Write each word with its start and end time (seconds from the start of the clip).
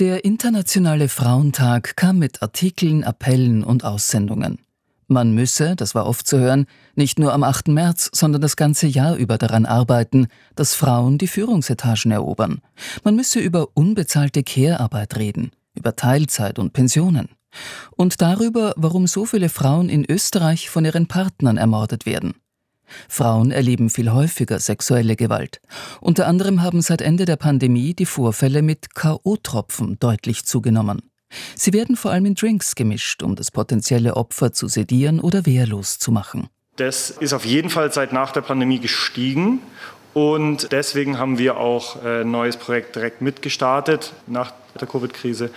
Der 0.00 0.24
Internationale 0.24 1.10
Frauentag 1.10 1.94
kam 1.94 2.18
mit 2.18 2.40
Artikeln, 2.40 3.04
Appellen 3.04 3.62
und 3.62 3.84
Aussendungen. 3.84 4.58
Man 5.08 5.34
müsse, 5.34 5.76
das 5.76 5.94
war 5.94 6.06
oft 6.06 6.26
zu 6.26 6.38
hören, 6.38 6.64
nicht 6.94 7.18
nur 7.18 7.34
am 7.34 7.42
8. 7.42 7.68
März, 7.68 8.08
sondern 8.14 8.40
das 8.40 8.56
ganze 8.56 8.86
Jahr 8.86 9.16
über 9.16 9.36
daran 9.36 9.66
arbeiten, 9.66 10.28
dass 10.56 10.74
Frauen 10.74 11.18
die 11.18 11.26
Führungsetagen 11.26 12.12
erobern. 12.12 12.62
Man 13.04 13.14
müsse 13.14 13.40
über 13.40 13.68
unbezahlte 13.74 14.42
Care-Arbeit 14.42 15.18
reden, 15.18 15.50
über 15.74 15.94
Teilzeit 15.96 16.58
und 16.58 16.72
Pensionen. 16.72 17.28
Und 17.90 18.22
darüber, 18.22 18.72
warum 18.78 19.06
so 19.06 19.26
viele 19.26 19.50
Frauen 19.50 19.90
in 19.90 20.10
Österreich 20.10 20.70
von 20.70 20.86
ihren 20.86 21.08
Partnern 21.08 21.58
ermordet 21.58 22.06
werden. 22.06 22.36
Frauen 23.08 23.50
erleben 23.50 23.90
viel 23.90 24.12
häufiger 24.12 24.58
sexuelle 24.58 25.16
Gewalt. 25.16 25.60
Unter 26.00 26.26
anderem 26.26 26.62
haben 26.62 26.82
seit 26.82 27.02
Ende 27.02 27.24
der 27.24 27.36
Pandemie 27.36 27.94
die 27.94 28.06
Vorfälle 28.06 28.62
mit 28.62 28.94
KO-Tropfen 28.94 29.98
deutlich 29.98 30.44
zugenommen. 30.44 31.02
Sie 31.54 31.72
werden 31.72 31.96
vor 31.96 32.10
allem 32.10 32.26
in 32.26 32.34
Drinks 32.34 32.74
gemischt, 32.74 33.22
um 33.22 33.36
das 33.36 33.50
potenzielle 33.50 34.16
Opfer 34.16 34.52
zu 34.52 34.68
sedieren 34.68 35.20
oder 35.20 35.46
wehrlos 35.46 35.98
zu 35.98 36.10
machen. 36.12 36.48
Das 36.76 37.10
ist 37.10 37.32
auf 37.32 37.44
jeden 37.44 37.70
Fall 37.70 37.92
seit 37.92 38.12
nach 38.12 38.32
der 38.32 38.40
Pandemie 38.40 38.80
gestiegen. 38.80 39.60
Und 40.12 40.72
deswegen 40.72 41.18
haben 41.18 41.38
wir 41.38 41.56
auch 41.56 42.02
ein 42.02 42.06
äh, 42.06 42.24
neues 42.24 42.56
Projekt 42.56 42.96
direkt 42.96 43.20
mitgestartet 43.20 44.12
nach 44.26 44.52
der 44.80 44.88
Covid-Krise. 44.88 45.50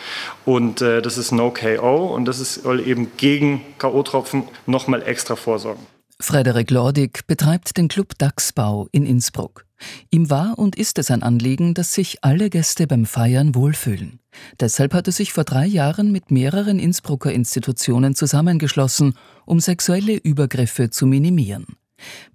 Und 0.45 0.81
äh, 0.81 1.01
das 1.01 1.17
ist 1.17 1.31
No 1.31 1.51
KO 1.51 2.13
und 2.13 2.25
das 2.25 2.53
soll 2.55 2.85
eben 2.87 3.11
gegen 3.17 3.61
K.O.-Tropfen 3.79 4.43
nochmal 4.67 5.01
extra 5.03 5.35
vorsorgen. 5.35 5.85
Frederik 6.19 6.71
Lordig 6.71 7.25
betreibt 7.27 7.77
den 7.77 7.87
Club 7.87 8.17
Dachsbau 8.17 8.87
in 8.91 9.05
Innsbruck. 9.05 9.65
Ihm 10.11 10.29
war 10.29 10.57
und 10.57 10.75
ist 10.75 10.97
es 10.99 11.11
ein 11.11 11.23
Anliegen, 11.23 11.73
dass 11.73 11.93
sich 11.93 12.23
alle 12.23 12.49
Gäste 12.49 12.87
beim 12.87 13.05
Feiern 13.05 13.55
wohlfühlen. 13.55 14.19
Deshalb 14.59 14.93
hat 14.93 15.07
er 15.07 15.13
sich 15.13 15.33
vor 15.33 15.43
drei 15.43 15.65
Jahren 15.65 16.11
mit 16.11 16.31
mehreren 16.31 16.79
Innsbrucker 16.79 17.31
Institutionen 17.31 18.15
zusammengeschlossen, 18.15 19.15
um 19.45 19.59
sexuelle 19.59 20.15
Übergriffe 20.15 20.89
zu 20.89 21.05
minimieren. 21.05 21.65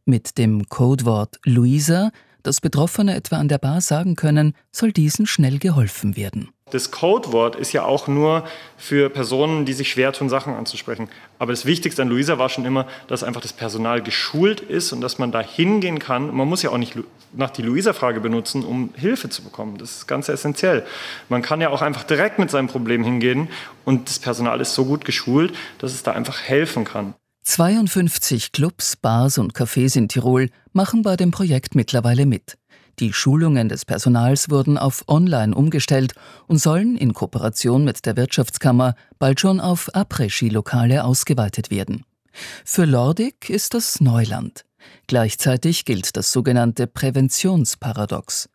Mit 0.04 0.38
dem 0.38 0.68
Codewort 0.68 1.38
Luisa, 1.44 2.10
das 2.42 2.60
Betroffene 2.60 3.14
etwa 3.14 3.36
an 3.36 3.48
der 3.48 3.58
Bar 3.58 3.80
sagen 3.80 4.14
können, 4.16 4.54
soll 4.72 4.92
diesen 4.92 5.26
schnell 5.26 5.58
geholfen 5.58 6.16
werden. 6.16 6.50
Das 6.70 6.90
Codewort 6.90 7.56
ist 7.56 7.72
ja 7.72 7.84
auch 7.84 8.08
nur 8.08 8.44
für 8.76 9.08
Personen, 9.08 9.64
die 9.64 9.72
sich 9.72 9.90
schwer 9.90 10.12
tun, 10.12 10.28
Sachen 10.28 10.54
anzusprechen. 10.54 11.08
Aber 11.38 11.52
das 11.52 11.64
Wichtigste 11.64 12.02
an 12.02 12.08
Luisa 12.08 12.38
war 12.38 12.50
schon 12.50 12.66
immer, 12.66 12.86
dass 13.06 13.24
einfach 13.24 13.40
das 13.40 13.54
Personal 13.54 14.02
geschult 14.02 14.60
ist 14.60 14.92
und 14.92 15.00
dass 15.00 15.18
man 15.18 15.32
da 15.32 15.40
hingehen 15.40 15.98
kann. 15.98 16.34
Man 16.34 16.46
muss 16.46 16.62
ja 16.62 16.70
auch 16.70 16.78
nicht 16.78 16.94
nach 17.32 17.50
die 17.50 17.62
Luisa-Frage 17.62 18.20
benutzen, 18.20 18.64
um 18.64 18.90
Hilfe 18.94 19.30
zu 19.30 19.42
bekommen. 19.42 19.78
Das 19.78 19.92
ist 19.92 20.06
ganz 20.06 20.28
essentiell. 20.28 20.84
Man 21.28 21.40
kann 21.40 21.60
ja 21.60 21.70
auch 21.70 21.82
einfach 21.82 22.04
direkt 22.04 22.38
mit 22.38 22.50
seinem 22.50 22.68
Problem 22.68 23.02
hingehen 23.02 23.48
und 23.84 24.08
das 24.08 24.18
Personal 24.18 24.60
ist 24.60 24.74
so 24.74 24.84
gut 24.84 25.04
geschult, 25.04 25.54
dass 25.78 25.92
es 25.92 26.02
da 26.02 26.12
einfach 26.12 26.42
helfen 26.42 26.84
kann. 26.84 27.14
52 27.48 28.52
Clubs, 28.52 28.94
Bars 28.94 29.38
und 29.38 29.54
Cafés 29.54 29.96
in 29.96 30.06
Tirol 30.08 30.50
machen 30.74 31.00
bei 31.00 31.16
dem 31.16 31.30
Projekt 31.30 31.74
mittlerweile 31.74 32.26
mit. 32.26 32.58
Die 32.98 33.14
Schulungen 33.14 33.70
des 33.70 33.86
Personals 33.86 34.50
wurden 34.50 34.76
auf 34.76 35.02
Online 35.08 35.54
umgestellt 35.54 36.12
und 36.46 36.58
sollen 36.58 36.98
in 36.98 37.14
Kooperation 37.14 37.84
mit 37.84 38.04
der 38.04 38.18
Wirtschaftskammer 38.18 38.94
bald 39.18 39.40
schon 39.40 39.60
auf 39.60 39.88
Après-Ski-Lokale 39.94 41.04
ausgeweitet 41.04 41.70
werden. 41.70 42.04
Für 42.66 42.84
Lordig 42.84 43.48
ist 43.48 43.72
das 43.72 44.02
Neuland. 44.02 44.66
Gleichzeitig 45.06 45.86
gilt 45.86 46.18
das 46.18 46.30
sogenannte 46.30 46.86
Präventionsparadox. 46.86 48.50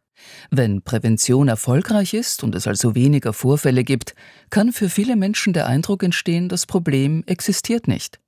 Wenn 0.51 0.83
Prävention 0.83 1.47
erfolgreich 1.47 2.13
ist 2.13 2.43
und 2.43 2.53
es 2.53 2.67
also 2.67 2.93
weniger 2.93 3.33
Vorfälle 3.33 3.83
gibt, 3.83 4.13
kann 4.51 4.71
für 4.71 4.87
viele 4.87 5.15
Menschen 5.15 5.51
der 5.51 5.65
Eindruck 5.65 6.03
entstehen, 6.03 6.47
das 6.47 6.67
Problem 6.67 7.23
existiert 7.25 7.87
nicht. 7.87 8.19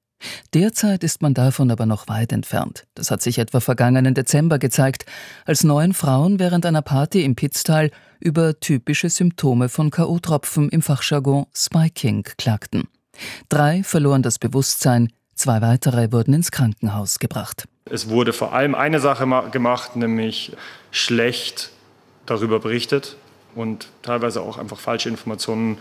Derzeit 0.54 1.04
ist 1.04 1.22
man 1.22 1.34
davon 1.34 1.72
aber 1.72 1.86
noch 1.86 2.08
weit 2.08 2.32
entfernt. 2.32 2.86
Das 2.96 3.12
hat 3.12 3.22
sich 3.22 3.38
etwa 3.38 3.60
vergangenen 3.60 4.14
Dezember 4.14 4.60
gezeigt, 4.60 5.06
als 5.46 5.64
neun 5.64 5.94
Frauen 5.94 6.40
während 6.40 6.66
einer 6.66 6.82
Party 6.82 7.24
im 7.24 7.36
Pitztal 7.36 7.92
über 8.20 8.60
typische 8.60 9.10
Symptome 9.10 9.70
von 9.70 9.92
K.O.-Tropfen 9.92 10.70
im 10.70 10.82
Fachjargon 10.82 11.46
Spiking 11.54 12.24
klagten. 12.38 12.88
Drei 13.50 13.84
verloren 13.84 14.22
das 14.22 14.40
Bewusstsein, 14.40 15.12
zwei 15.36 15.62
weitere 15.62 16.12
wurden 16.12 16.34
ins 16.34 16.52
Krankenhaus 16.52 17.20
gebracht. 17.20 17.68
Es 17.86 18.10
wurde 18.10 18.34
vor 18.34 18.54
allem 18.54 18.76
eine 18.76 19.00
Sache 19.00 19.28
gemacht, 19.52 19.96
nämlich 19.96 20.54
schlecht 20.92 21.72
darüber 22.26 22.60
berichtet 22.60 23.16
und 23.54 23.88
teilweise 24.02 24.42
auch 24.42 24.58
einfach 24.58 24.80
falsche 24.80 25.10
Informationen 25.10 25.78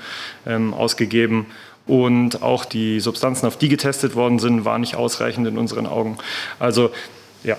ähm, 0.47 0.75
ausgegeben. 0.75 1.47
Und 1.87 2.43
auch 2.43 2.65
die 2.65 3.00
Substanzen, 3.00 3.47
auf 3.47 3.59
die 3.59 3.69
getestet 3.69 4.15
worden 4.15 4.39
sind, 4.39 4.65
waren 4.65 4.81
nicht 4.81 4.97
ausreichend 4.97 5.47
in 5.47 5.59
unseren 5.59 5.87
Augen. 5.87 6.17
Also 6.59 6.91
ja, 7.43 7.56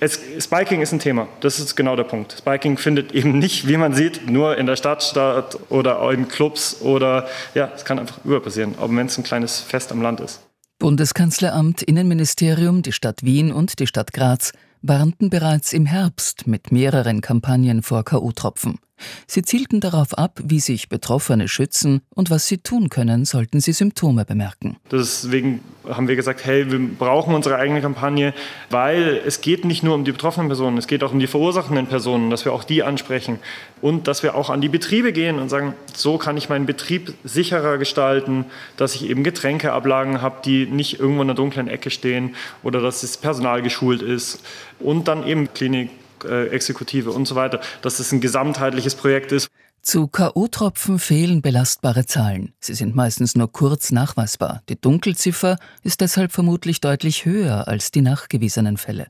es, 0.00 0.18
Spiking 0.38 0.80
ist 0.80 0.92
ein 0.92 0.98
Thema. 0.98 1.28
Das 1.40 1.60
ist 1.60 1.76
genau 1.76 1.96
der 1.96 2.04
Punkt. 2.04 2.36
Spiking 2.38 2.78
findet 2.78 3.12
eben 3.12 3.38
nicht, 3.38 3.68
wie 3.68 3.76
man 3.76 3.94
sieht, 3.94 4.30
nur 4.30 4.56
in 4.56 4.66
der 4.66 4.76
Stadt 4.76 5.02
statt 5.02 5.58
oder 5.68 6.10
in 6.12 6.28
Clubs 6.28 6.80
oder 6.80 7.28
ja, 7.54 7.70
es 7.74 7.84
kann 7.84 7.98
einfach 7.98 8.18
überall 8.24 8.40
passieren, 8.40 8.74
auch 8.78 8.88
wenn 8.88 9.06
es 9.06 9.18
ein 9.18 9.24
kleines 9.24 9.60
Fest 9.60 9.92
am 9.92 10.00
Land 10.00 10.20
ist. 10.20 10.40
Bundeskanzleramt, 10.78 11.82
Innenministerium, 11.82 12.80
die 12.80 12.92
Stadt 12.92 13.22
Wien 13.22 13.52
und 13.52 13.78
die 13.80 13.86
Stadt 13.86 14.14
Graz 14.14 14.52
warnten 14.80 15.28
bereits 15.28 15.74
im 15.74 15.84
Herbst 15.84 16.46
mit 16.46 16.72
mehreren 16.72 17.20
Kampagnen 17.20 17.82
vor 17.82 18.02
KU-Tropfen. 18.02 18.78
Sie 19.26 19.42
zielten 19.42 19.80
darauf 19.80 20.16
ab, 20.16 20.40
wie 20.42 20.60
sich 20.60 20.88
Betroffene 20.88 21.48
schützen 21.48 22.02
und 22.14 22.30
was 22.30 22.46
sie 22.46 22.58
tun 22.58 22.88
können, 22.88 23.24
sollten 23.24 23.60
sie 23.60 23.72
Symptome 23.72 24.24
bemerken. 24.24 24.76
Deswegen 24.90 25.60
haben 25.88 26.08
wir 26.08 26.16
gesagt, 26.16 26.44
hey, 26.44 26.70
wir 26.70 26.78
brauchen 26.78 27.34
unsere 27.34 27.56
eigene 27.56 27.80
Kampagne, 27.80 28.34
weil 28.68 29.20
es 29.24 29.40
geht 29.40 29.64
nicht 29.64 29.82
nur 29.82 29.94
um 29.94 30.04
die 30.04 30.12
betroffenen 30.12 30.48
Personen, 30.48 30.78
es 30.78 30.86
geht 30.86 31.02
auch 31.02 31.12
um 31.12 31.18
die 31.18 31.26
verursachenden 31.26 31.86
Personen, 31.86 32.30
dass 32.30 32.44
wir 32.44 32.52
auch 32.52 32.64
die 32.64 32.82
ansprechen 32.82 33.38
und 33.80 34.06
dass 34.06 34.22
wir 34.22 34.34
auch 34.34 34.50
an 34.50 34.60
die 34.60 34.68
Betriebe 34.68 35.12
gehen 35.12 35.38
und 35.38 35.48
sagen, 35.48 35.74
so 35.94 36.18
kann 36.18 36.36
ich 36.36 36.48
meinen 36.48 36.66
Betrieb 36.66 37.14
sicherer 37.24 37.78
gestalten, 37.78 38.44
dass 38.76 38.94
ich 38.94 39.08
eben 39.08 39.24
Getränkeablagen 39.24 40.22
habe, 40.22 40.36
die 40.44 40.66
nicht 40.66 41.00
irgendwo 41.00 41.22
in 41.22 41.28
einer 41.28 41.36
dunklen 41.36 41.68
Ecke 41.68 41.90
stehen 41.90 42.34
oder 42.62 42.80
dass 42.80 43.00
das 43.00 43.16
Personal 43.16 43.62
geschult 43.62 44.02
ist 44.02 44.40
und 44.78 45.08
dann 45.08 45.26
eben 45.26 45.52
Klinik 45.54 45.90
Exekutive 46.24 47.10
und 47.12 47.26
so 47.26 47.34
weiter, 47.34 47.60
dass 47.82 47.98
es 47.98 48.12
ein 48.12 48.20
gesamtheitliches 48.20 48.94
Projekt 48.94 49.32
ist. 49.32 49.48
Zu 49.82 50.08
KO-Tropfen 50.08 50.98
fehlen 50.98 51.40
belastbare 51.40 52.04
Zahlen. 52.04 52.52
Sie 52.60 52.74
sind 52.74 52.94
meistens 52.94 53.34
nur 53.34 53.50
kurz 53.50 53.92
nachweisbar. 53.92 54.62
Die 54.68 54.78
Dunkelziffer 54.78 55.56
ist 55.82 56.02
deshalb 56.02 56.32
vermutlich 56.32 56.80
deutlich 56.80 57.24
höher 57.24 57.66
als 57.66 57.90
die 57.90 58.02
nachgewiesenen 58.02 58.76
Fälle. 58.76 59.06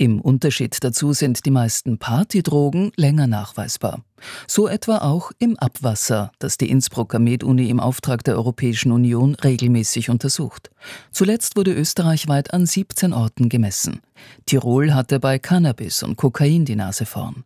Im 0.00 0.22
Unterschied 0.22 0.82
dazu 0.82 1.12
sind 1.12 1.44
die 1.44 1.50
meisten 1.50 1.98
Partydrogen 1.98 2.90
länger 2.96 3.26
nachweisbar. 3.26 4.02
So 4.46 4.66
etwa 4.66 4.96
auch 5.02 5.30
im 5.38 5.58
Abwasser, 5.58 6.32
das 6.38 6.56
die 6.56 6.70
Innsbrucker 6.70 7.18
MedUni 7.18 7.68
im 7.68 7.80
Auftrag 7.80 8.24
der 8.24 8.36
Europäischen 8.36 8.92
Union 8.92 9.34
regelmäßig 9.34 10.08
untersucht. 10.08 10.70
Zuletzt 11.12 11.54
wurde 11.56 11.74
österreichweit 11.74 12.54
an 12.54 12.64
17 12.64 13.12
Orten 13.12 13.50
gemessen. 13.50 14.00
Tirol 14.46 14.94
hatte 14.94 15.20
bei 15.20 15.38
Cannabis 15.38 16.02
und 16.02 16.16
Kokain 16.16 16.64
die 16.64 16.76
Nase 16.76 17.04
vorn. 17.04 17.44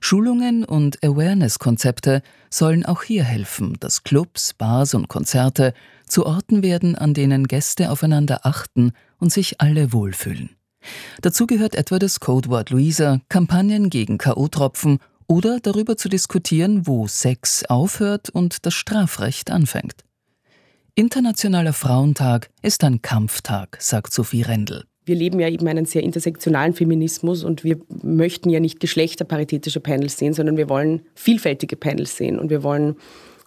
Schulungen 0.00 0.64
und 0.64 1.00
Awareness-Konzepte 1.04 2.22
sollen 2.50 2.84
auch 2.84 3.04
hier 3.04 3.22
helfen, 3.22 3.76
dass 3.78 4.02
Clubs, 4.02 4.54
Bars 4.54 4.92
und 4.94 5.06
Konzerte 5.06 5.72
zu 6.08 6.26
Orten 6.26 6.64
werden, 6.64 6.96
an 6.96 7.14
denen 7.14 7.46
Gäste 7.46 7.92
aufeinander 7.92 8.40
achten 8.42 8.90
und 9.18 9.32
sich 9.32 9.60
alle 9.60 9.92
wohlfühlen. 9.92 10.55
Dazu 11.22 11.46
gehört 11.46 11.74
etwa 11.74 11.98
das 11.98 12.20
Codewort 12.20 12.70
Luisa, 12.70 13.20
Kampagnen 13.28 13.90
gegen 13.90 14.18
K.O.-Tropfen 14.18 14.98
oder 15.26 15.60
darüber 15.60 15.96
zu 15.96 16.08
diskutieren, 16.08 16.86
wo 16.86 17.06
Sex 17.06 17.64
aufhört 17.64 18.30
und 18.30 18.64
das 18.66 18.74
Strafrecht 18.74 19.50
anfängt. 19.50 20.04
Internationaler 20.94 21.72
Frauentag 21.72 22.48
ist 22.62 22.82
ein 22.84 23.02
Kampftag, 23.02 23.76
sagt 23.80 24.12
Sophie 24.12 24.42
Rendel. 24.42 24.84
Wir 25.04 25.14
leben 25.14 25.38
ja 25.38 25.48
eben 25.48 25.68
einen 25.68 25.84
sehr 25.84 26.02
intersektionalen 26.02 26.72
Feminismus 26.72 27.44
und 27.44 27.62
wir 27.62 27.78
möchten 28.02 28.50
ja 28.50 28.60
nicht 28.60 28.80
geschlechterparitätische 28.80 29.80
Panels 29.80 30.16
sehen, 30.16 30.32
sondern 30.32 30.56
wir 30.56 30.68
wollen 30.68 31.02
vielfältige 31.14 31.76
Panels 31.76 32.16
sehen 32.16 32.38
und 32.38 32.50
wir 32.50 32.62
wollen 32.62 32.96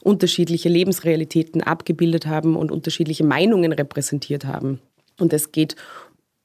unterschiedliche 0.02 0.70
Lebensrealitäten 0.70 1.62
abgebildet 1.62 2.28
haben 2.28 2.56
und 2.56 2.72
unterschiedliche 2.72 3.26
Meinungen 3.26 3.74
repräsentiert 3.74 4.46
haben. 4.46 4.80
Und 5.20 5.34
es 5.34 5.52
geht 5.52 5.76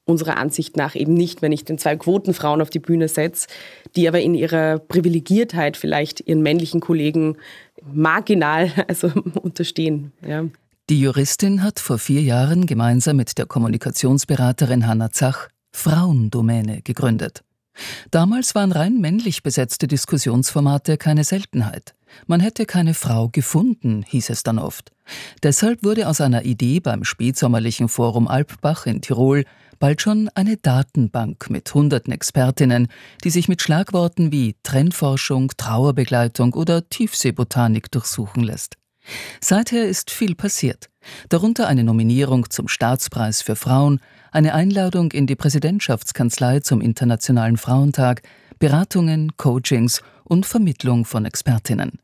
unserer 0.05 0.37
Ansicht 0.37 0.77
nach 0.77 0.95
eben 0.95 1.15
nicht, 1.15 1.43
wenn 1.43 1.53
ich 1.53 1.65
den 1.65 1.79
zwei 1.79 1.97
Quotenfrauen 1.97 2.61
auf 2.61 2.71
die 2.71 2.79
Bühne 2.79 3.09
setze, 3.09 3.49
die 3.97 4.06
aber 4.06 4.21
in 4.21 4.35
ihrer 4.35 4.79
Privilegiertheit 4.79 5.77
vielleicht 5.77 6.21
ihren 6.21 6.43
männlichen 6.43 6.81
Kollegen 6.81 7.37
marginal 7.83 8.71
also 8.89 9.11
unterstehen. 9.43 10.12
Ja. 10.27 10.45
Die 10.91 11.01
Juristin 11.01 11.62
hat 11.62 11.81
vor 11.81 11.99
vier 11.99 12.21
Jahren 12.21 12.67
gemeinsam 12.67 13.17
mit 13.17 13.39
der 13.39 13.47
Kommunikationsberaterin 13.47 14.87
Hanna 14.87 15.11
Zach 15.11 15.49
Frauendomäne 15.73 16.83
gegründet. 16.83 17.43
Damals 18.11 18.55
waren 18.55 18.71
rein 18.71 19.00
männlich 19.00 19.43
besetzte 19.43 19.89
Diskussionsformate 19.89 20.97
keine 20.97 21.25
Seltenheit. 21.25 21.95
Man 22.27 22.41
hätte 22.41 22.67
keine 22.67 22.95
Frau 22.95 23.29
gefunden, 23.29 24.05
hieß 24.07 24.31
es 24.31 24.43
dann 24.43 24.59
oft. 24.59 24.93
Deshalb 25.43 25.83
wurde 25.83 26.09
aus 26.09 26.21
einer 26.21 26.45
Idee 26.45 26.81
beim 26.81 27.03
spätsommerlichen 27.03 27.89
Forum 27.89 28.29
Alpbach 28.29 28.87
in 28.87 29.00
Tirol 29.00 29.45
bald 29.79 30.03
schon 30.03 30.29
eine 30.35 30.56
Datenbank 30.56 31.50
mit 31.50 31.73
hunderten 31.73 32.12
Expertinnen, 32.12 32.88
die 33.23 33.31
sich 33.31 33.49
mit 33.49 33.62
Schlagworten 33.62 34.32
wie 34.32 34.56
Trendforschung, 34.62 35.53
Trauerbegleitung 35.56 36.55
oder 36.55 36.88
Tiefseebotanik 36.88 37.91
durchsuchen 37.91 38.43
lässt. 38.43 38.76
Seither 39.41 39.87
ist 39.87 40.11
viel 40.11 40.35
passiert. 40.35 40.88
Darunter 41.29 41.69
eine 41.69 41.85
Nominierung 41.85 42.49
zum 42.50 42.69
Staatspreis 42.69 43.43
für 43.43 43.56
Frauen, 43.56 44.00
eine 44.32 44.55
Einladung 44.55 45.12
in 45.12 45.26
die 45.26 45.37
Präsidentschaftskanzlei 45.37 46.61
zum 46.61 46.81
Internationalen 46.81 47.56
Frauentag, 47.56 48.23
Beratungen, 48.59 49.37
Coachings 49.37 50.00
und 50.25 50.47
Vermittlung 50.47 51.05
von 51.05 51.25
Expertinnen. 51.26 51.99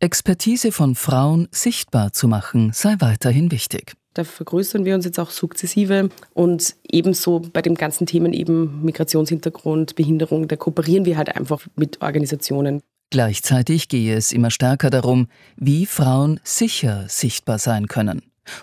Expertise 0.00 0.72
von 0.72 0.94
Frauen 0.94 1.48
sichtbar 1.50 2.12
zu 2.12 2.28
machen, 2.28 2.72
sei 2.72 2.96
weiterhin 2.98 3.50
wichtig. 3.50 3.94
Da 4.16 4.24
vergrößern 4.24 4.86
wir 4.86 4.94
uns 4.94 5.04
jetzt 5.04 5.18
auch 5.18 5.28
sukzessive 5.28 6.08
und 6.32 6.74
ebenso 6.90 7.40
bei 7.40 7.60
den 7.60 7.74
ganzen 7.74 8.06
Themen 8.06 8.32
eben 8.32 8.82
Migrationshintergrund, 8.82 9.94
Behinderung, 9.94 10.48
da 10.48 10.56
kooperieren 10.56 11.04
wir 11.04 11.18
halt 11.18 11.36
einfach 11.36 11.66
mit 11.76 12.00
Organisationen. 12.00 12.80
Gleichzeitig 13.10 13.88
gehe 13.88 14.16
es 14.16 14.32
immer 14.32 14.50
stärker 14.50 14.88
darum, 14.88 15.28
wie 15.56 15.84
Frauen 15.84 16.40
sicher 16.44 17.04
sichtbar 17.08 17.58
sein 17.58 17.88
können. 17.88 18.22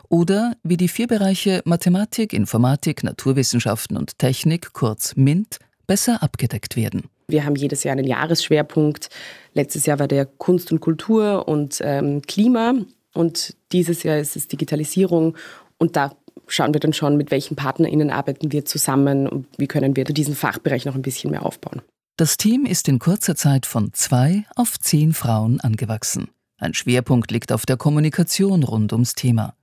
Oder 0.09 0.55
wie 0.63 0.77
die 0.77 0.87
vier 0.87 1.05
Bereiche 1.05 1.61
Mathematik, 1.65 2.33
Informatik, 2.33 3.03
Naturwissenschaften 3.03 3.95
und 3.95 4.17
Technik, 4.17 4.73
kurz 4.73 5.15
MINT, 5.15 5.59
besser 5.85 6.23
abgedeckt 6.23 6.75
werden. 6.75 7.03
Wir 7.27 7.45
haben 7.45 7.55
jedes 7.55 7.83
Jahr 7.83 7.93
einen 7.93 8.07
Jahresschwerpunkt. 8.07 9.09
Letztes 9.53 9.85
Jahr 9.85 9.99
war 9.99 10.07
der 10.07 10.25
Kunst 10.25 10.71
und 10.71 10.79
Kultur 10.79 11.47
und 11.47 11.77
ähm, 11.83 12.23
Klima. 12.23 12.73
Und 13.13 13.55
dieses 13.71 14.03
Jahr 14.03 14.17
ist 14.17 14.35
es 14.35 14.47
Digitalisierung. 14.47 15.37
Und 15.77 15.95
da 15.95 16.15
schauen 16.47 16.73
wir 16.73 16.79
dann 16.79 16.93
schon, 16.93 17.17
mit 17.17 17.31
welchen 17.31 17.55
PartnerInnen 17.55 18.09
arbeiten 18.09 18.51
wir 18.51 18.65
zusammen 18.65 19.27
und 19.27 19.47
wie 19.57 19.67
können 19.67 19.95
wir 19.95 20.05
diesen 20.05 20.35
Fachbereich 20.35 20.85
noch 20.85 20.95
ein 20.95 21.01
bisschen 21.01 21.31
mehr 21.31 21.45
aufbauen. 21.45 21.81
Das 22.17 22.37
Team 22.37 22.65
ist 22.65 22.87
in 22.87 22.99
kurzer 22.99 23.35
Zeit 23.35 23.65
von 23.65 23.91
zwei 23.93 24.45
auf 24.55 24.79
zehn 24.79 25.13
Frauen 25.13 25.59
angewachsen. 25.61 26.29
Ein 26.59 26.73
Schwerpunkt 26.73 27.31
liegt 27.31 27.51
auf 27.51 27.65
der 27.65 27.77
Kommunikation 27.77 28.63
rund 28.63 28.93
ums 28.93 29.15
Thema. 29.15 29.55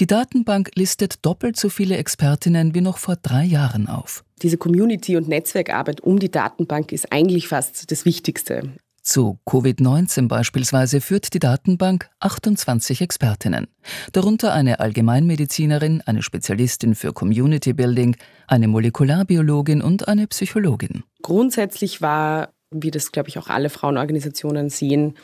Die 0.00 0.08
Datenbank 0.08 0.70
listet 0.74 1.24
doppelt 1.24 1.56
so 1.56 1.68
viele 1.68 1.96
Expertinnen 1.96 2.74
wie 2.74 2.80
noch 2.80 2.98
vor 2.98 3.16
drei 3.16 3.44
Jahren 3.44 3.88
auf. 3.88 4.24
Diese 4.42 4.58
Community- 4.58 5.16
und 5.16 5.28
Netzwerkarbeit 5.28 6.00
um 6.00 6.18
die 6.18 6.30
Datenbank 6.30 6.90
ist 6.90 7.12
eigentlich 7.12 7.46
fast 7.46 7.90
das 7.92 8.04
Wichtigste. 8.04 8.72
Zu 9.02 9.40
Covid-19 9.46 10.28
beispielsweise 10.28 11.00
führt 11.00 11.34
die 11.34 11.40
Datenbank 11.40 12.08
28 12.20 13.00
Expertinnen, 13.00 13.66
darunter 14.12 14.52
eine 14.52 14.78
Allgemeinmedizinerin, 14.78 16.02
eine 16.06 16.22
Spezialistin 16.22 16.94
für 16.94 17.12
Community 17.12 17.72
Building, 17.72 18.16
eine 18.46 18.68
Molekularbiologin 18.68 19.82
und 19.82 20.06
eine 20.06 20.28
Psychologin. 20.28 21.02
Grundsätzlich 21.20 22.00
war, 22.00 22.50
wie 22.70 22.92
das, 22.92 23.10
glaube 23.10 23.28
ich, 23.28 23.38
auch 23.38 23.48
alle 23.48 23.70
Frauenorganisationen 23.70 24.70
sehen, 24.70 25.14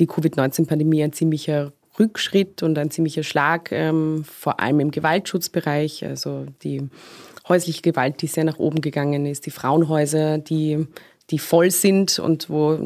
die 0.00 0.06
Covid-19-Pandemie 0.06 1.04
ein 1.04 1.12
ziemlicher 1.12 1.72
Rückschritt 1.96 2.64
und 2.64 2.76
ein 2.76 2.90
ziemlicher 2.90 3.22
Schlag, 3.22 3.70
ähm, 3.70 4.24
vor 4.24 4.58
allem 4.58 4.80
im 4.80 4.90
Gewaltschutzbereich. 4.90 6.04
Also 6.04 6.46
die 6.62 6.88
häusliche 7.48 7.82
Gewalt, 7.82 8.20
die 8.20 8.26
sehr 8.26 8.44
nach 8.44 8.58
oben 8.58 8.80
gegangen 8.80 9.26
ist, 9.26 9.46
die 9.46 9.50
Frauenhäuser, 9.50 10.38
die, 10.38 10.86
die 11.30 11.38
voll 11.38 11.70
sind 11.70 12.18
und 12.18 12.48
wo 12.48 12.78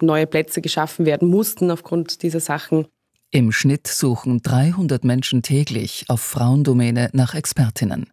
neue 0.00 0.26
Plätze 0.26 0.60
geschaffen 0.60 1.06
werden 1.06 1.28
mussten 1.28 1.70
aufgrund 1.70 2.22
dieser 2.22 2.40
Sachen. 2.40 2.86
Im 3.30 3.50
Schnitt 3.52 3.86
suchen 3.86 4.42
300 4.42 5.04
Menschen 5.04 5.42
täglich 5.42 6.04
auf 6.08 6.20
Frauendomäne 6.20 7.10
nach 7.12 7.34
Expertinnen. 7.34 8.06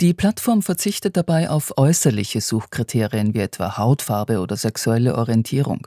Die 0.00 0.14
Plattform 0.14 0.62
verzichtet 0.62 1.16
dabei 1.16 1.48
auf 1.50 1.76
äußerliche 1.76 2.40
Suchkriterien 2.40 3.34
wie 3.34 3.40
etwa 3.40 3.78
Hautfarbe 3.78 4.40
oder 4.40 4.56
sexuelle 4.56 5.16
Orientierung. 5.16 5.86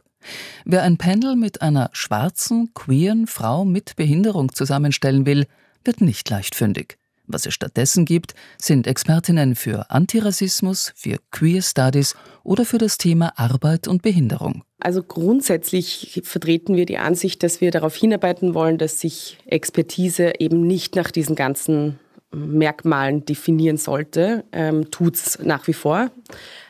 Wer 0.65 0.83
ein 0.83 0.97
Panel 0.97 1.35
mit 1.35 1.61
einer 1.61 1.89
schwarzen, 1.93 2.73
queeren 2.73 3.27
Frau 3.27 3.65
mit 3.65 3.95
Behinderung 3.95 4.53
zusammenstellen 4.53 5.25
will, 5.25 5.45
wird 5.83 6.01
nicht 6.01 6.29
leicht 6.29 6.55
fündig. 6.55 6.97
Was 7.27 7.45
es 7.45 7.53
stattdessen 7.53 8.05
gibt, 8.05 8.33
sind 8.57 8.87
Expertinnen 8.87 9.55
für 9.55 9.91
Antirassismus, 9.91 10.93
für 10.95 11.17
Queer 11.31 11.61
Studies 11.61 12.15
oder 12.43 12.63
für 12.63 12.77
das 12.77 12.97
Thema 12.97 13.33
Arbeit 13.37 13.87
und 13.87 14.01
Behinderung. 14.01 14.63
Also 14.79 15.03
grundsätzlich 15.03 16.21
vertreten 16.23 16.75
wir 16.75 16.85
die 16.85 16.97
Ansicht, 16.97 17.43
dass 17.43 17.59
wir 17.59 17.71
darauf 17.71 17.95
hinarbeiten 17.95 18.53
wollen, 18.53 18.77
dass 18.77 19.01
sich 19.01 19.37
Expertise 19.45 20.33
eben 20.39 20.65
nicht 20.65 20.95
nach 20.95 21.11
diesen 21.11 21.35
ganzen 21.35 21.99
Merkmalen 22.31 23.25
definieren 23.25 23.77
sollte. 23.77 24.45
Ähm, 24.51 24.89
Tut 24.91 25.15
es 25.15 25.39
nach 25.43 25.67
wie 25.67 25.73
vor. 25.73 26.11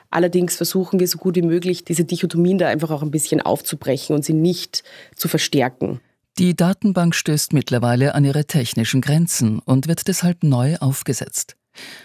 Allerdings 0.09 0.55
versuchen 0.55 0.99
wir 0.99 1.07
so 1.07 1.17
gut 1.17 1.35
wie 1.35 1.41
möglich, 1.41 1.83
diese 1.83 2.05
Dichotomien 2.05 2.57
da 2.57 2.67
einfach 2.67 2.91
auch 2.91 3.03
ein 3.03 3.11
bisschen 3.11 3.41
aufzubrechen 3.41 4.15
und 4.15 4.23
sie 4.23 4.33
nicht 4.33 4.83
zu 5.15 5.27
verstärken. 5.27 5.99
Die 6.39 6.55
Datenbank 6.55 7.15
stößt 7.15 7.53
mittlerweile 7.53 8.13
an 8.13 8.23
ihre 8.23 8.45
technischen 8.45 9.01
Grenzen 9.01 9.57
und 9.57 9.87
wird 9.87 10.07
deshalb 10.07 10.43
neu 10.43 10.77
aufgesetzt. 10.77 11.57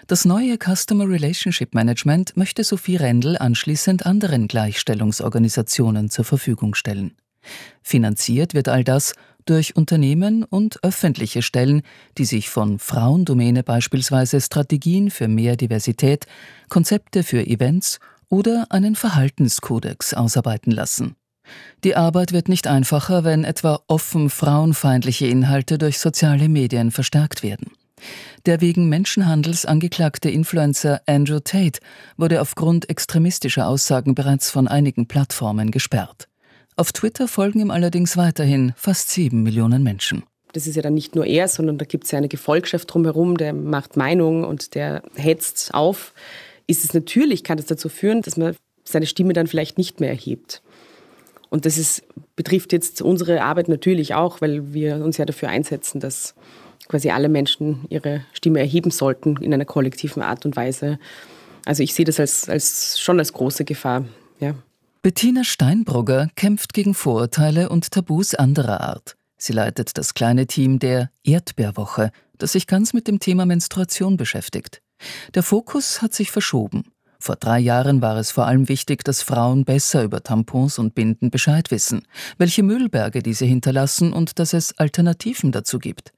Das 0.07 0.25
neue 0.25 0.57
Customer 0.57 1.07
Relationship 1.07 1.75
Management 1.75 2.35
möchte 2.35 2.65
Sophie 2.65 2.97
Rendel 2.97 3.37
anschließend 3.37 4.07
anderen 4.07 4.49
Gleichstellungsorganisationen 4.49 6.09
zur 6.09 6.25
Verfügung 6.25 6.75
stellen. 6.75 7.15
Finanziert 7.83 8.55
wird 8.55 8.69
all 8.69 8.85
das 8.85 9.13
durch 9.45 9.77
Unternehmen 9.77 10.45
und 10.45 10.83
öffentliche 10.83 11.43
Stellen, 11.43 11.83
die 12.17 12.25
sich 12.25 12.49
von 12.49 12.79
Frauendomäne 12.79 13.63
beispielsweise 13.63 14.41
Strategien 14.41 15.11
für 15.11 15.29
mehr 15.29 15.57
Diversität, 15.57 16.27
Konzepte 16.71 17.23
für 17.23 17.47
Events 17.47 17.99
oder 18.31 18.65
einen 18.71 18.97
Verhaltenskodex 18.97 20.15
ausarbeiten 20.15 20.71
lassen. 20.71 21.17
Die 21.85 21.97
Arbeit 21.97 22.33
wird 22.33 22.49
nicht 22.49 22.67
einfacher, 22.67 23.25
wenn 23.25 23.45
etwa 23.45 23.81
offen 23.89 24.31
frauenfeindliche 24.31 25.27
Inhalte 25.27 25.79
durch 25.79 25.99
soziale 25.99 26.49
Medien 26.49 26.91
verstärkt 26.91 27.43
werden. 27.43 27.73
Der 28.47 28.61
wegen 28.61 28.89
Menschenhandels 28.89 29.65
angeklagte 29.65 30.29
Influencer 30.29 31.01
Andrew 31.07 31.41
Tate 31.41 31.81
wurde 32.17 32.41
aufgrund 32.41 32.91
extremistischer 32.91 33.69
Aussagen 33.69 34.15
bereits 34.15 34.51
von 34.51 34.67
einigen 34.67 35.07
Plattformen 35.07 35.71
gesperrt. 35.71 36.29
Auf 36.77 36.93
Twitter 36.93 37.29
folgen 37.29 37.61
ihm 37.61 37.71
allerdings 37.71 38.17
weiterhin 38.17 38.73
fast 38.77 39.11
sieben 39.11 39.43
Millionen 39.43 39.83
Menschen. 39.83 40.25
Das 40.53 40.67
ist 40.67 40.77
ja 40.77 40.83
dann 40.83 40.95
nicht 40.95 41.15
nur 41.15 41.27
er, 41.27 41.49
sondern 41.49 41.79
da 41.79 41.85
gibt 41.85 42.05
es 42.05 42.11
ja 42.11 42.19
eine 42.19 42.29
Gefolgschaft 42.29 42.93
drumherum, 42.93 43.37
der 43.37 43.53
macht 43.53 43.97
Meinung 43.97 44.45
und 44.45 44.75
der 44.75 45.03
hetzt 45.15 45.73
auf. 45.75 46.13
Ist 46.67 46.85
es 46.85 46.95
natürlich, 46.95 47.45
kann 47.45 47.57
das 47.57 47.67
dazu 47.67 47.89
führen, 47.89 48.23
dass 48.23 48.37
man 48.37 48.57
seine 48.85 49.07
Stimme 49.07 49.33
dann 49.33 49.47
vielleicht 49.47 49.79
nicht 49.79 50.01
mehr 50.01 50.11
erhebt. 50.11 50.63
Und 51.53 51.67
das 51.67 51.77
ist, 51.77 52.03
betrifft 52.35 52.73
jetzt 52.73 53.03
unsere 53.03 53.43
Arbeit 53.43 53.69
natürlich 53.69 54.15
auch, 54.15 54.41
weil 54.41 54.73
wir 54.73 55.05
uns 55.05 55.19
ja 55.19 55.27
dafür 55.27 55.51
einsetzen, 55.51 56.01
dass 56.01 56.35
quasi 56.89 57.11
alle 57.11 57.29
Menschen 57.29 57.85
ihre 57.91 58.25
Stimme 58.33 58.61
erheben 58.61 58.91
sollten 58.91 59.37
in 59.37 59.53
einer 59.53 59.67
kollektiven 59.67 60.23
Art 60.23 60.47
und 60.47 60.57
Weise. 60.57 60.99
Also 61.67 61.83
ich 61.83 61.93
sehe 61.93 62.07
das 62.07 62.19
als, 62.19 62.49
als 62.49 62.99
schon 62.99 63.19
als 63.19 63.35
große 63.35 63.67
Gefahr. 63.67 64.07
Ja. 64.41 64.55
Bettina 65.03 65.45
Steinbrugger 65.45 66.31
kämpft 66.37 66.73
gegen 66.73 66.95
Vorurteile 66.95 67.69
und 67.69 67.91
Tabus 67.91 68.35
anderer 68.35 68.81
Art. 68.81 69.17
Sie 69.37 69.53
leitet 69.53 69.99
das 69.99 70.15
kleine 70.15 70.47
Team 70.47 70.79
der 70.79 71.11
Erdbeerwoche, 71.23 72.13
das 72.39 72.53
sich 72.53 72.67
ganz 72.67 72.95
mit 72.95 73.09
dem 73.09 73.21
Thema 73.21 73.45
Menstruation 73.45 74.17
beschäftigt. 74.17 74.81
Der 75.35 75.43
Fokus 75.43 76.01
hat 76.01 76.15
sich 76.15 76.31
verschoben. 76.31 76.92
Vor 77.23 77.37
drei 77.37 77.61
Jahren 77.61 78.03
war 78.03 78.17
es 78.17 78.33
vor 78.33 78.49
allem 78.49 78.69
wichtig, 78.69 79.05
dass 79.05 79.23
Frauen 79.23 79.65
besser 79.65 80.03
über 80.03 80.25
Tampons 80.25 80.81
und 80.81 80.97
Binden 80.97 81.31
Bescheid 81.31 81.71
wissen, 81.71 82.03
welche 82.37 82.65
Müllberge 82.65 83.23
diese 83.23 83.45
hinterlassen 83.45 84.13
und 84.13 84.41
dass 84.41 84.53
es 84.53 84.77
Alternativen 84.77 85.53
dazu 85.53 85.79
gibt. 85.79 86.13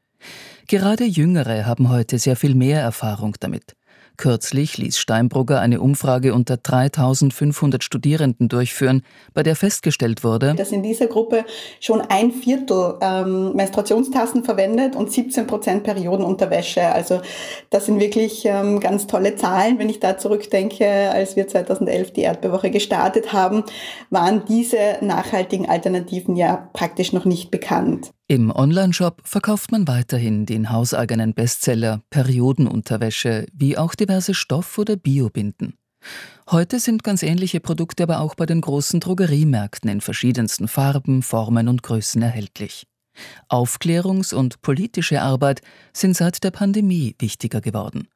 Gerade 0.66 1.04
Jüngere 1.04 1.66
haben 1.66 1.90
heute 1.90 2.18
sehr 2.18 2.37
viel 2.37 2.54
mehr 2.54 2.80
Erfahrung 2.80 3.37
damit. 3.38 3.76
Kürzlich 4.16 4.78
ließ 4.78 4.99
Steinbrugger 4.99 5.61
eine 5.61 5.80
Umfrage 5.80 6.35
unter 6.35 6.56
3500 6.56 7.83
Studierenden 7.83 8.49
durchführen, 8.49 9.02
bei 9.33 9.42
der 9.42 9.56
festgestellt 9.56 10.23
wurde, 10.23 10.54
dass 10.54 10.71
in 10.71 10.85
dieser 10.85 11.09
Gruppe 11.09 11.44
schon 11.80 12.00
ein 12.00 12.30
Viertel 12.30 12.94
ähm, 13.00 13.54
Menstruationstassen 13.54 14.44
verwendet 14.44 14.94
und 14.94 15.11
17 15.11 15.49
Prozent 15.49 15.83
Periodenunterwäsche. 15.83 16.83
Also 16.83 17.23
das 17.71 17.87
sind 17.87 17.99
wirklich 17.99 18.44
ähm, 18.44 18.78
ganz 18.78 19.09
tolle 19.09 19.35
Zahlen. 19.35 19.78
Wenn 19.80 19.88
ich 19.88 19.99
da 19.99 20.16
zurückdenke, 20.16 21.11
als 21.11 21.35
wir 21.35 21.49
2011 21.49 22.12
die 22.12 22.23
Erdbewoche 22.23 22.71
gestartet 22.71 23.33
haben, 23.33 23.64
waren 24.11 24.44
diese 24.47 24.99
nachhaltigen 25.00 25.68
Alternativen 25.68 26.37
ja 26.37 26.68
praktisch 26.73 27.12
noch 27.12 27.25
nicht 27.25 27.50
bekannt. 27.50 28.12
Im 28.26 28.50
Onlineshop 28.50 29.21
verkauft 29.25 29.71
man 29.71 29.87
weiterhin 29.87 30.47
den 30.47 30.71
hauseigenen 30.71 31.35
Bestseller 31.35 32.00
Periodenunterwäsche 32.09 33.47
wie 33.52 33.76
auch 33.76 33.95
diverse 33.95 34.33
Stoff- 34.33 34.78
oder 34.78 34.97
Biobinden. 34.97 35.75
Heute 36.50 36.81
sind 36.81 37.04
ganz 37.04 37.23
ähnliche 37.23 37.61
Produkte 37.61 38.02
aber 38.02 38.21
auch 38.21 38.35
bei 38.35 38.47
den 38.47 38.62
großen 38.62 39.00
Drogeriemärkten 39.00 39.90
in 39.90 40.00
verschiedensten 40.00 40.69
Farben, 40.69 41.23
Formen 41.23 41.69
und 41.69 41.83
Größen 41.83 42.23
erhältlich. 42.23 42.87
Aufklärungs- 43.50 44.35
und 44.35 44.62
politische 44.62 45.21
Arbeit 45.21 45.61
sind 45.93 46.16
seit 46.16 46.43
der 46.45 46.50
Pandemie 46.50 47.14
wichtiger 47.19 47.61
geworden. 47.61 48.09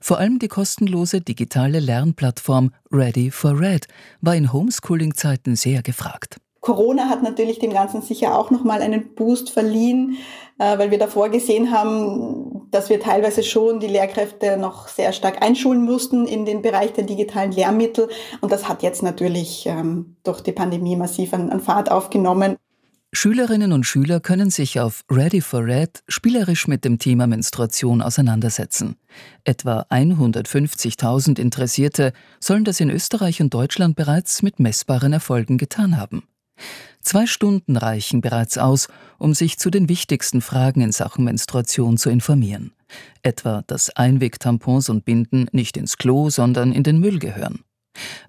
Vor 0.00 0.18
allem 0.18 0.38
die 0.38 0.48
kostenlose 0.48 1.22
digitale 1.22 1.80
Lernplattform 1.80 2.70
Ready 2.92 3.30
for 3.30 3.58
Red 3.58 3.88
war 4.20 4.36
in 4.36 4.52
Homeschooling-Zeiten 4.52 5.56
sehr 5.56 5.82
gefragt. 5.82 6.36
Corona 6.64 7.10
hat 7.10 7.22
natürlich 7.22 7.58
dem 7.58 7.74
Ganzen 7.74 8.00
sicher 8.00 8.38
auch 8.38 8.50
nochmal 8.50 8.80
einen 8.80 9.14
Boost 9.14 9.50
verliehen, 9.50 10.16
äh, 10.58 10.78
weil 10.78 10.90
wir 10.90 10.98
davor 10.98 11.28
gesehen 11.28 11.70
haben, 11.70 12.66
dass 12.70 12.88
wir 12.88 13.00
teilweise 13.00 13.42
schon 13.42 13.80
die 13.80 13.86
Lehrkräfte 13.86 14.56
noch 14.56 14.88
sehr 14.88 15.12
stark 15.12 15.42
einschulen 15.42 15.84
mussten 15.84 16.26
in 16.26 16.46
den 16.46 16.62
Bereich 16.62 16.94
der 16.94 17.04
digitalen 17.04 17.52
Lehrmittel. 17.52 18.08
Und 18.40 18.50
das 18.50 18.66
hat 18.66 18.82
jetzt 18.82 19.02
natürlich 19.02 19.66
ähm, 19.66 20.16
durch 20.24 20.40
die 20.40 20.52
Pandemie 20.52 20.96
massiv 20.96 21.34
an, 21.34 21.50
an 21.50 21.60
Fahrt 21.60 21.90
aufgenommen. 21.90 22.56
Schülerinnen 23.12 23.72
und 23.74 23.84
Schüler 23.84 24.20
können 24.20 24.48
sich 24.48 24.80
auf 24.80 25.04
Ready 25.10 25.42
for 25.42 25.66
Red 25.66 26.02
spielerisch 26.08 26.66
mit 26.66 26.86
dem 26.86 26.98
Thema 26.98 27.26
Menstruation 27.26 28.00
auseinandersetzen. 28.00 28.96
Etwa 29.44 29.84
150.000 29.90 31.38
Interessierte 31.38 32.14
sollen 32.40 32.64
das 32.64 32.80
in 32.80 32.88
Österreich 32.88 33.42
und 33.42 33.52
Deutschland 33.52 33.96
bereits 33.96 34.42
mit 34.42 34.60
messbaren 34.60 35.12
Erfolgen 35.12 35.58
getan 35.58 35.98
haben. 35.98 36.22
Zwei 37.00 37.26
Stunden 37.26 37.76
reichen 37.76 38.20
bereits 38.22 38.56
aus, 38.56 38.88
um 39.18 39.34
sich 39.34 39.58
zu 39.58 39.70
den 39.70 39.88
wichtigsten 39.88 40.40
Fragen 40.40 40.80
in 40.80 40.92
Sachen 40.92 41.24
Menstruation 41.24 41.98
zu 41.98 42.08
informieren. 42.08 42.72
Etwa, 43.22 43.62
dass 43.66 43.90
Einwegtampons 43.90 44.88
und 44.88 45.04
Binden 45.04 45.48
nicht 45.52 45.76
ins 45.76 45.98
Klo, 45.98 46.30
sondern 46.30 46.72
in 46.72 46.82
den 46.82 46.98
Müll 46.98 47.18
gehören. 47.18 47.60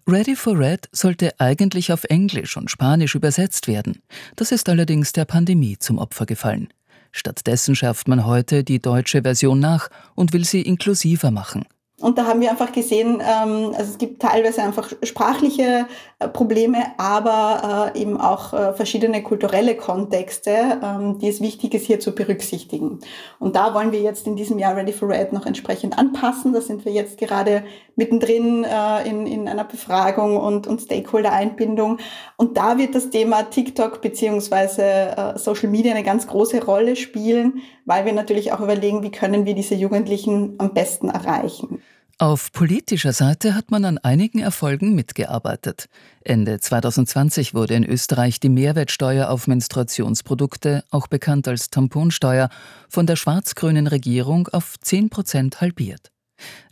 Ready 0.08 0.36
for 0.36 0.60
Red 0.60 0.89
sollte 0.91 1.39
eigentlich 1.39 1.91
auf 1.91 2.03
Englisch 2.05 2.58
und 2.58 2.70
Spanisch 2.70 3.15
übersetzt 3.15 3.67
werden. 3.67 4.01
Das 4.36 4.51
ist 4.51 4.70
allerdings 4.70 5.13
der 5.13 5.25
Pandemie 5.25 5.77
zum 5.79 5.98
Opfer 5.98 6.25
gefallen. 6.25 6.67
Stattdessen 7.12 7.75
schärft 7.75 8.08
man 8.08 8.25
heute 8.25 8.63
die 8.63 8.82
deutsche 8.82 9.22
Version 9.22 9.60
nach 9.60 9.89
und 10.15 10.34
will 10.34 10.44
sie 10.44 10.62
inklusiver 10.62 11.32
machen. 11.32 11.65
Und 12.02 12.18
da 12.18 12.25
haben 12.25 12.42
wir 12.42 12.52
einfach 12.52 12.74
gesehen, 12.74 13.22
ähm, 13.22 13.74
also 13.74 13.92
es 13.92 13.98
gibt 13.98 14.22
teilweise 14.22 14.62
einfach 14.62 14.92
sprachliche 15.02 15.88
äh, 16.20 16.28
Probleme, 16.28 16.78
aber 16.98 17.94
äh, 17.96 18.02
eben 18.02 18.20
auch 18.20 18.52
äh, 18.52 18.74
verschiedene 18.74 19.24
kulturelle 19.24 19.78
Kontexte, 19.78 20.80
ähm, 20.84 21.20
die 21.20 21.30
es 21.30 21.40
wichtig 21.40 21.74
ist, 21.74 21.86
hier 21.86 22.02
zu 22.02 22.14
berücksichtigen. 22.14 23.00
Und 23.40 23.56
da 23.56 23.74
wollen 23.74 23.94
wir 23.94 24.02
jetzt 24.02 24.28
in 24.28 24.36
diesem 24.36 24.60
Jahr 24.60 24.75
Ready 24.75 24.92
for 24.92 25.08
Red 25.08 25.32
noch 25.32 25.46
entsprechend 25.46 25.98
anpassen. 25.98 26.52
Da 26.52 26.60
sind 26.60 26.84
wir 26.84 26.92
jetzt 26.92 27.18
gerade 27.18 27.64
mittendrin 27.96 28.64
äh, 28.64 29.08
in, 29.08 29.28
in 29.28 29.48
einer 29.48 29.64
Befragung 29.64 30.38
und, 30.38 30.68
und 30.68 30.82
Stakeholder-Einbindung. 30.82 32.00
Und 32.38 32.58
da 32.58 32.78
wird 32.78 32.96
das 32.96 33.10
Thema 33.10 33.44
TikTok 33.44 34.02
beziehungsweise 34.02 34.84
äh, 34.84 35.38
Social 35.38 35.70
Media 35.70 35.94
eine 35.94 36.04
ganz 36.04 36.28
große 36.28 36.64
Rolle 36.64 36.96
spielen, 36.96 37.62
weil 37.86 38.06
wir 38.06 38.14
natürlich 38.14 38.52
auch 38.52 38.60
überlegen, 38.60 39.04
wie 39.04 39.12
können 39.12 39.46
wir 39.46 39.56
diese 39.56 39.75
Jugendlichen 39.75 40.56
am 40.58 40.74
besten 40.74 41.10
erreichen. 41.10 41.82
Auf 42.18 42.54
politischer 42.54 43.12
Seite 43.12 43.56
hat 43.56 43.72
man 43.72 43.84
an 43.84 43.98
einigen 43.98 44.40
Erfolgen 44.40 44.96
mitgearbeitet. 44.96 45.90
Ende 46.24 46.62
2020 46.62 47.54
wurde 47.54 47.74
in 47.74 47.84
Österreich 47.84 48.40
die 48.40 48.48
Mehrwertsteuer 48.48 49.30
auf 49.30 49.48
Menstruationsprodukte, 49.48 50.86
auch 50.92 51.08
bekannt 51.08 51.46
als 51.50 51.72
Tamponsteuer, 51.72 52.48
von 52.88 53.06
der 53.06 53.18
schwarz-grünen 53.18 53.88
Regierung 53.88 54.48
auf 54.48 54.80
10 54.80 55.10
Prozent 55.10 55.60
halbiert. 55.60 56.14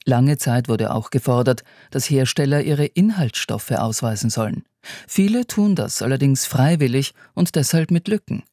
Lange 0.06 0.38
Zeit 0.38 0.68
wurde 0.68 0.94
auch 0.94 1.10
gefordert, 1.10 1.64
dass 1.92 2.10
Hersteller 2.10 2.62
ihre 2.62 2.86
Inhaltsstoffe 2.86 3.72
ausweisen 3.72 4.30
sollen. 4.30 4.64
Viele 5.08 5.48
tun 5.48 5.76
das 5.76 6.02
allerdings 6.02 6.46
freiwillig 6.46 7.14
und 7.34 7.56
deshalb 7.56 7.90
mit 7.90 8.08
Lücken. 8.08 8.44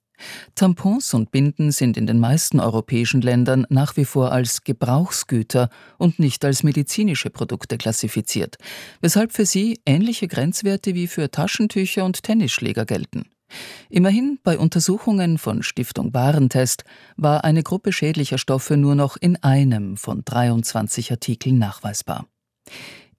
Tampons 0.55 1.15
und 1.15 1.31
Binden 1.31 1.73
sind 1.73 1.97
in 1.97 2.07
den 2.07 2.19
meisten 2.19 2.61
europäischen 2.61 3.23
Ländern 3.23 3.67
nach 3.71 3.97
wie 3.97 4.05
vor 4.05 4.33
als 4.33 4.65
Gebrauchsgüter 4.65 5.71
und 5.99 6.19
nicht 6.19 6.45
als 6.45 6.63
medizinische 6.63 7.31
Produkte 7.31 7.79
klassifiziert, 7.79 8.57
weshalb 9.01 9.33
für 9.33 9.47
sie 9.47 9.81
ähnliche 9.87 10.29
Grenzwerte 10.29 10.95
wie 10.95 11.07
für 11.07 11.31
Taschentücher 11.31 12.05
und 12.05 12.23
Tennisschläger 12.23 12.85
gelten. 12.85 13.25
Immerhin 13.89 14.39
bei 14.43 14.59
Untersuchungen 14.59 15.39
von 15.39 15.63
Stiftung 15.63 16.15
Warentest 16.15 16.85
war 17.17 17.45
eine 17.45 17.63
Gruppe 17.63 17.93
schädlicher 17.93 18.39
Stoffe 18.39 18.77
nur 18.77 18.95
noch 18.95 19.17
in 19.17 19.43
einem 19.43 19.97
von 19.97 20.25
23 20.25 21.11
Artikeln 21.11 21.59
nachweisbar. 21.59 22.27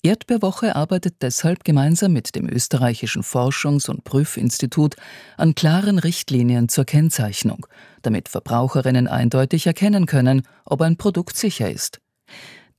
Erdbeerwoche 0.04 0.76
arbeitet 0.76 1.18
deshalb 1.22 1.64
gemeinsam 1.64 2.14
mit 2.14 2.34
dem 2.34 2.50
österreichischen 2.50 3.22
Forschungs- 3.22 3.88
und 3.88 4.04
Prüfinstitut 4.04 4.96
an 5.38 5.54
klaren 5.54 6.00
Richtlinien 6.00 6.70
zur 6.70 6.86
Kennzeichnung, 6.86 7.68
damit 8.02 8.28
Verbraucherinnen 8.28 9.08
eindeutig 9.08 9.68
erkennen 9.68 10.08
können, 10.08 10.42
ob 10.66 10.82
ein 10.82 10.98
Produkt 10.98 11.38
sicher 11.38 11.70
ist. 11.70 12.02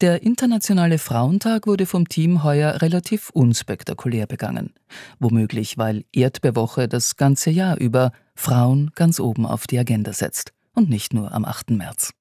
Der 0.03 0.25
Internationale 0.25 0.99
Frauentag 0.99 1.69
wurde 1.69 1.87
vom 1.87 2.09
Team 2.09 2.43
heuer 2.43 2.83
relativ 2.83 3.31
unspektakulär 3.31 4.27
begangen. 4.27 4.75
Womöglich, 5.21 5.79
weil 5.79 6.05
Erdbeerwoche 6.13 6.89
das 6.89 7.17
ganze 7.17 7.51
Jahr 7.51 7.79
über 7.79 8.11
Frauen 8.35 8.91
ganz 8.97 9.21
oben 9.21 9.47
auf 9.47 9.69
die 9.69 9.79
Agenda 9.79 10.13
setzt 10.13 10.55
und 10.75 10.89
nicht 10.89 11.15
nur 11.15 11.31
am 11.31 11.45
8. 11.45 11.71
März. 11.71 12.15